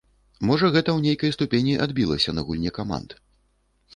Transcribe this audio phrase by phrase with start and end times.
[0.49, 3.09] Можа гэта ў нейкай ступені адбілася на гульне каманд.